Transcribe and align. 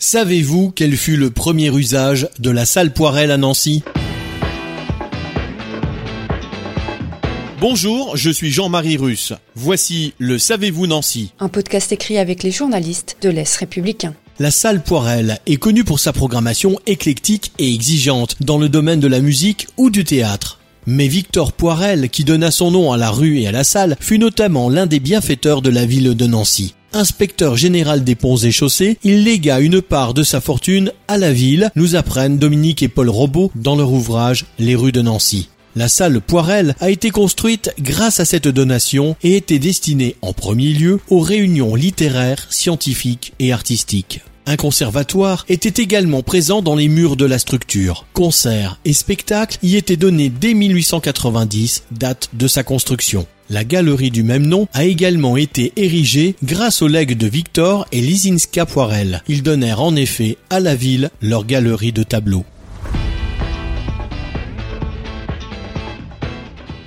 Savez-vous 0.00 0.70
quel 0.70 0.96
fut 0.96 1.16
le 1.16 1.30
premier 1.30 1.76
usage 1.76 2.28
de 2.38 2.50
la 2.50 2.64
salle 2.66 2.92
Poirel 2.92 3.32
à 3.32 3.36
Nancy 3.36 3.82
Bonjour, 7.60 8.16
je 8.16 8.30
suis 8.30 8.52
Jean-Marie 8.52 8.96
Russe. 8.96 9.32
Voici 9.56 10.14
le 10.18 10.38
Savez-vous 10.38 10.86
Nancy 10.86 11.32
Un 11.40 11.48
podcast 11.48 11.90
écrit 11.90 12.16
avec 12.16 12.44
les 12.44 12.52
journalistes 12.52 13.16
de 13.22 13.28
l'Est 13.28 13.56
républicain. 13.56 14.14
La 14.38 14.52
salle 14.52 14.84
Poirel 14.84 15.40
est 15.46 15.56
connue 15.56 15.82
pour 15.82 15.98
sa 15.98 16.12
programmation 16.12 16.78
éclectique 16.86 17.50
et 17.58 17.74
exigeante 17.74 18.36
dans 18.40 18.58
le 18.58 18.68
domaine 18.68 19.00
de 19.00 19.08
la 19.08 19.20
musique 19.20 19.66
ou 19.76 19.90
du 19.90 20.04
théâtre. 20.04 20.60
Mais 20.86 21.08
Victor 21.08 21.52
Poirel, 21.52 22.08
qui 22.08 22.22
donna 22.22 22.52
son 22.52 22.70
nom 22.70 22.92
à 22.92 22.96
la 22.96 23.10
rue 23.10 23.40
et 23.40 23.48
à 23.48 23.52
la 23.52 23.64
salle, 23.64 23.96
fut 23.98 24.20
notamment 24.20 24.70
l'un 24.70 24.86
des 24.86 25.00
bienfaiteurs 25.00 25.60
de 25.60 25.70
la 25.70 25.86
ville 25.86 26.14
de 26.14 26.26
Nancy. 26.28 26.76
Inspecteur 26.92 27.56
général 27.56 28.02
des 28.02 28.14
ponts 28.14 28.36
et 28.36 28.50
chaussées, 28.50 28.98
il 29.04 29.24
légua 29.24 29.60
une 29.60 29.82
part 29.82 30.14
de 30.14 30.22
sa 30.22 30.40
fortune 30.40 30.90
à 31.06 31.18
la 31.18 31.32
ville, 31.32 31.70
nous 31.76 31.96
apprennent 31.96 32.38
Dominique 32.38 32.82
et 32.82 32.88
Paul 32.88 33.10
Robot 33.10 33.52
dans 33.54 33.76
leur 33.76 33.92
ouvrage 33.92 34.46
Les 34.58 34.74
rues 34.74 34.92
de 34.92 35.02
Nancy. 35.02 35.48
La 35.76 35.88
salle 35.88 36.20
Poirel 36.20 36.74
a 36.80 36.90
été 36.90 37.10
construite 37.10 37.72
grâce 37.78 38.20
à 38.20 38.24
cette 38.24 38.48
donation 38.48 39.16
et 39.22 39.36
était 39.36 39.58
destinée 39.58 40.16
en 40.22 40.32
premier 40.32 40.72
lieu 40.72 40.98
aux 41.08 41.20
réunions 41.20 41.74
littéraires, 41.74 42.46
scientifiques 42.50 43.34
et 43.38 43.52
artistiques. 43.52 44.22
Un 44.50 44.56
conservatoire 44.56 45.44
était 45.50 45.82
également 45.82 46.22
présent 46.22 46.62
dans 46.62 46.74
les 46.74 46.88
murs 46.88 47.16
de 47.16 47.26
la 47.26 47.38
structure. 47.38 48.06
Concerts 48.14 48.80
et 48.86 48.94
spectacles 48.94 49.58
y 49.62 49.76
étaient 49.76 49.98
donnés 49.98 50.30
dès 50.30 50.54
1890, 50.54 51.82
date 51.90 52.30
de 52.32 52.48
sa 52.48 52.62
construction. 52.62 53.26
La 53.50 53.64
galerie 53.64 54.10
du 54.10 54.22
même 54.22 54.46
nom 54.46 54.66
a 54.72 54.86
également 54.86 55.36
été 55.36 55.74
érigée 55.76 56.34
grâce 56.42 56.80
aux 56.80 56.88
legs 56.88 57.14
de 57.14 57.26
Victor 57.26 57.86
et 57.92 58.00
Lisinska 58.00 58.64
Poirel. 58.64 59.22
Ils 59.28 59.42
donnèrent 59.42 59.82
en 59.82 59.94
effet 59.96 60.38
à 60.48 60.60
la 60.60 60.74
ville 60.74 61.10
leur 61.20 61.44
galerie 61.44 61.92
de 61.92 62.02
tableaux. 62.02 62.46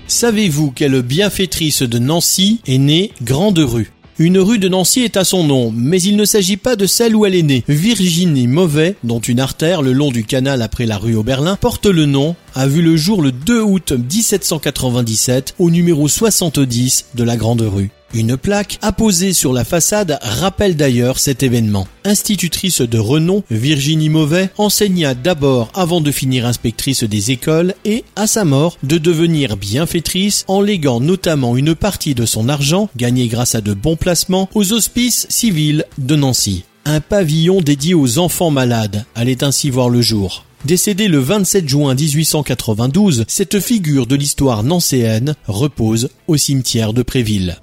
Savez-vous 0.08 0.72
quelle 0.72 1.00
bienfaitrice 1.04 1.84
de 1.84 2.00
Nancy 2.00 2.60
est 2.66 2.80
née 2.80 3.12
Grande 3.22 3.60
Rue? 3.60 3.92
Une 4.22 4.38
rue 4.38 4.60
de 4.60 4.70
Nancy 4.70 5.02
est 5.02 5.18
à 5.18 5.24
son 5.24 5.44
nom, 5.44 5.74
mais 5.76 6.02
il 6.02 6.16
ne 6.16 6.26
s'agit 6.26 6.58
pas 6.58 6.76
de 6.76 6.86
celle 6.86 7.16
où 7.16 7.26
elle 7.26 7.34
est 7.34 7.42
née. 7.42 7.64
Virginie 7.68 8.48
Mauvais, 8.48 8.96
dont 9.04 9.20
une 9.20 9.40
artère 9.40 9.82
le 9.82 9.94
long 9.94 10.12
du 10.12 10.24
canal 10.24 10.62
après 10.62 10.86
la 10.86 10.98
rue 10.98 11.16
Oberlin, 11.16 11.56
porte 11.56 11.88
le 11.88 12.06
nom, 12.06 12.36
a 12.54 12.68
vu 12.68 12.82
le 12.82 12.96
jour 12.96 13.22
le 13.22 13.32
2 13.32 13.62
août 13.62 13.94
1797 13.94 15.56
au 15.58 15.72
numéro 15.72 16.08
70 16.08 17.06
de 17.16 17.24
la 17.24 17.36
Grande 17.36 17.62
Rue. 17.62 17.90
Une 18.14 18.36
plaque 18.36 18.78
apposée 18.82 19.32
sur 19.32 19.54
la 19.54 19.64
façade 19.64 20.20
rappelle 20.22 20.76
d'ailleurs 20.76 21.18
cet 21.18 21.44
événement. 21.44 21.88
Institutrice 22.04 22.82
de 22.82 23.00
renom, 23.00 23.42
Virginie 23.50 24.10
Mauvais 24.10 24.50
enseigna 24.58 25.14
d'abord 25.14 25.72
avant 25.74 26.02
de 26.02 26.12
finir 26.12 26.46
inspectrice 26.46 27.06
des 27.06 27.32
écoles 27.32 27.74
et, 27.86 28.04
à 28.18 28.28
sa 28.28 28.44
mort, 28.44 28.78
de 28.84 28.98
devenir 28.98 29.56
bienfaitrice 29.56 30.44
en 30.50 30.60
léguant 30.60 31.00
notamment 31.00 31.56
une 31.56 31.74
partie 31.74 32.14
de 32.14 32.26
son 32.26 32.50
argent, 32.50 32.90
gagné 32.98 33.28
grâce 33.28 33.56
à 33.56 33.62
de 33.62 33.74
bons 33.74 33.96
placements, 33.96 34.50
aux 34.56 34.74
hospices 34.74 35.26
civils 35.30 35.86
de 35.98 36.18
Nancy. 36.18 36.66
Un 36.84 37.00
pavillon 37.00 37.62
dédié 37.62 37.94
aux 37.94 38.20
enfants 38.20 38.52
malades 38.52 39.06
allait 39.16 39.44
ainsi 39.44 39.70
voir 39.70 39.88
le 39.88 40.02
jour. 40.02 40.46
Décédée 40.66 41.08
le 41.08 41.20
27 41.20 41.68
juin 41.68 41.96
1892, 41.96 43.24
cette 43.28 43.60
figure 43.62 44.06
de 44.06 44.16
l'histoire 44.16 44.64
nancéenne 44.64 45.36
repose 45.48 46.10
au 46.28 46.36
cimetière 46.36 46.92
de 46.92 47.04
Préville. 47.04 47.58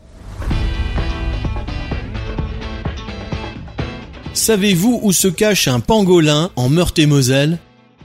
Savez-vous 4.39 5.01
où 5.03 5.13
se 5.13 5.27
cache 5.27 5.67
un 5.67 5.81
pangolin 5.81 6.51
en 6.55 6.69
Meurthe-et-Moselle? 6.69 7.59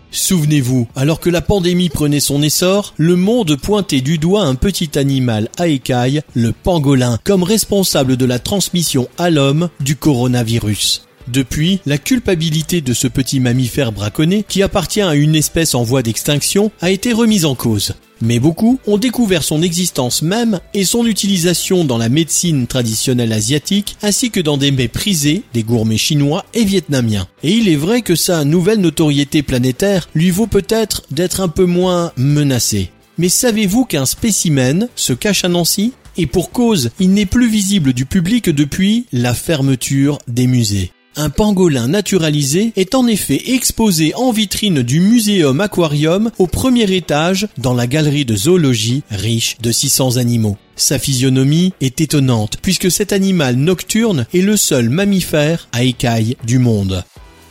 Souvenez-vous, 0.10 0.88
alors 0.96 1.20
que 1.20 1.30
la 1.30 1.42
pandémie 1.42 1.90
prenait 1.90 2.20
son 2.20 2.42
essor, 2.42 2.96
le 2.98 3.16
monde 3.16 3.56
pointait 3.56 4.02
du 4.02 4.18
doigt 4.18 4.42
un 4.42 4.56
petit 4.56 4.98
animal 4.98 5.48
à 5.60 5.68
écailles, 5.68 6.24
le 6.34 6.52
pangolin, 6.52 7.20
comme 7.24 7.44
responsable 7.44 8.18
de 8.18 8.26
la 8.26 8.40
transmission 8.40 9.08
à 9.20 9.30
l'homme 9.30 9.70
du 9.80 9.96
coronavirus. 9.96 11.06
Depuis, 11.28 11.80
la 11.86 11.98
culpabilité 11.98 12.82
de 12.82 12.94
ce 12.94 13.08
petit 13.08 13.40
mammifère 13.40 13.92
braconné, 13.92 14.46
qui 14.48 14.62
appartient 14.64 15.02
à 15.02 15.16
une 15.16 15.36
espèce 15.36 15.76
en 15.76 15.84
voie 15.84 16.04
d'extinction, 16.04 16.72
a 16.82 16.92
été 16.92 17.14
remise 17.14 17.46
en 17.46 17.56
cause. 17.56 17.96
Mais 18.22 18.40
beaucoup 18.40 18.80
ont 18.88 18.98
découvert 18.98 19.44
son 19.44 19.62
existence 19.62 20.22
même 20.22 20.60
et 20.74 20.86
son 20.86 21.06
utilisation 21.06 21.84
dans 21.84 21.98
la 21.98 22.08
médecine 22.08 22.68
traditionnelle 22.68 23.34
asiatique 23.34 23.98
ainsi 24.02 24.32
que 24.32 24.40
dans 24.40 24.56
des 24.56 24.72
mets 24.72 24.88
prisés 24.88 25.44
des 25.54 25.64
gourmets 25.64 25.98
chinois 25.98 26.46
et 26.54 26.64
vietnamiens. 26.64 27.28
Et 27.44 27.52
il 27.52 27.68
est 27.68 27.76
vrai 27.76 28.02
que 28.02 28.16
sa 28.16 28.46
nouvelle 28.46 28.80
notoriété 28.80 29.44
planétaire 29.44 30.08
lui 30.16 30.30
vaut 30.30 30.48
peut-être 30.48 31.04
d'être 31.12 31.42
un 31.42 31.50
peu 31.50 31.66
moins 31.66 32.14
menacé. 32.16 32.92
Mais 33.18 33.30
savez-vous 33.30 33.84
qu'un 33.86 34.06
spécimen 34.06 34.88
se 34.96 35.14
cache 35.14 35.44
à 35.44 35.50
Nancy? 35.50 35.92
Et 36.16 36.28
pour 36.28 36.52
cause, 36.52 36.92
il 37.00 37.12
n'est 37.12 37.26
plus 37.26 37.50
visible 37.50 37.92
du 37.92 38.06
public 38.06 38.50
depuis 38.50 39.06
la 39.12 39.34
fermeture 39.34 40.20
des 40.28 40.48
musées. 40.48 40.92
Un 41.16 41.30
pangolin 41.30 41.88
naturalisé 41.90 42.74
est 42.76 42.96
en 42.96 43.06
effet 43.06 43.54
exposé 43.54 44.16
en 44.16 44.32
vitrine 44.32 44.82
du 44.82 45.00
Muséum 45.00 45.62
Aquarium 45.62 46.32
au 46.40 46.48
premier 46.48 46.92
étage 46.92 47.48
dans 47.60 47.76
la 47.76 47.86
galerie 47.86 48.26
de 48.26 48.36
zoologie 48.36 49.04
riche 49.12 49.58
de 49.62 49.72
600 49.72 50.18
animaux. 50.18 50.58
Sa 50.76 50.98
physionomie 50.98 51.72
est 51.82 52.02
étonnante 52.02 52.58
puisque 52.64 52.90
cet 52.90 53.14
animal 53.14 53.58
nocturne 53.58 54.26
est 54.34 54.42
le 54.42 54.58
seul 54.58 54.90
mammifère 54.90 55.68
à 55.72 55.84
écailles 55.84 56.36
du 56.46 56.58
monde. 56.58 57.04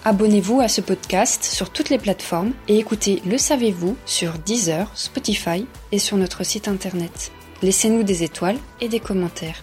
Abonnez-vous 0.04 0.60
à 0.60 0.66
ce 0.66 0.80
podcast 0.80 1.44
sur 1.44 1.70
toutes 1.70 1.88
les 1.88 1.98
plateformes 1.98 2.54
et 2.66 2.78
écoutez 2.78 3.22
Le 3.24 3.38
Savez-vous 3.38 3.96
sur 4.06 4.32
Deezer, 4.44 4.90
Spotify 4.96 5.66
et 5.92 6.00
sur 6.00 6.16
notre 6.16 6.44
site 6.44 6.66
internet. 6.66 7.30
Laissez-nous 7.62 8.02
des 8.02 8.24
étoiles 8.24 8.58
et 8.80 8.88
des 8.88 8.98
commentaires. 8.98 9.62